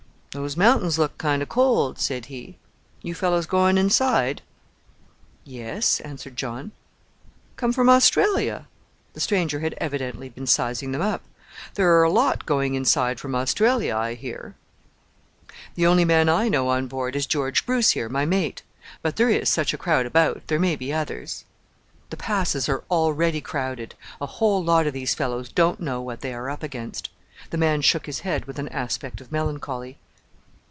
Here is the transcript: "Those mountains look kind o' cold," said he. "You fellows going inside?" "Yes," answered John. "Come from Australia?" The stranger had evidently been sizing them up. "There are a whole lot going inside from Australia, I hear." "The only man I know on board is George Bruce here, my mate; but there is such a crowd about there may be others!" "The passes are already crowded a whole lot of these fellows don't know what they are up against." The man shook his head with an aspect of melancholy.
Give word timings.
"Those 0.33 0.55
mountains 0.55 0.97
look 0.97 1.17
kind 1.17 1.41
o' 1.41 1.45
cold," 1.45 1.99
said 1.99 2.27
he. 2.27 2.57
"You 3.01 3.13
fellows 3.13 3.45
going 3.45 3.77
inside?" 3.77 4.41
"Yes," 5.43 5.99
answered 5.99 6.37
John. 6.37 6.71
"Come 7.57 7.73
from 7.73 7.89
Australia?" 7.89 8.69
The 9.11 9.19
stranger 9.19 9.59
had 9.59 9.75
evidently 9.77 10.29
been 10.29 10.47
sizing 10.47 10.93
them 10.93 11.01
up. 11.01 11.21
"There 11.73 11.93
are 11.97 12.03
a 12.05 12.07
whole 12.07 12.15
lot 12.15 12.45
going 12.45 12.75
inside 12.75 13.19
from 13.19 13.35
Australia, 13.35 13.93
I 13.93 14.13
hear." 14.13 14.55
"The 15.75 15.85
only 15.85 16.05
man 16.05 16.29
I 16.29 16.47
know 16.47 16.69
on 16.69 16.87
board 16.87 17.17
is 17.17 17.25
George 17.25 17.65
Bruce 17.65 17.89
here, 17.89 18.07
my 18.07 18.23
mate; 18.25 18.63
but 19.01 19.17
there 19.17 19.27
is 19.29 19.49
such 19.49 19.73
a 19.73 19.77
crowd 19.77 20.05
about 20.05 20.47
there 20.47 20.59
may 20.61 20.77
be 20.77 20.93
others!" 20.93 21.43
"The 22.09 22.15
passes 22.15 22.69
are 22.69 22.85
already 22.89 23.41
crowded 23.41 23.95
a 24.21 24.27
whole 24.27 24.63
lot 24.63 24.87
of 24.87 24.93
these 24.93 25.13
fellows 25.13 25.49
don't 25.51 25.81
know 25.81 26.01
what 26.01 26.21
they 26.21 26.33
are 26.33 26.49
up 26.49 26.63
against." 26.63 27.09
The 27.49 27.57
man 27.57 27.81
shook 27.81 28.05
his 28.05 28.19
head 28.21 28.45
with 28.45 28.59
an 28.59 28.69
aspect 28.69 29.19
of 29.19 29.29
melancholy. 29.33 29.97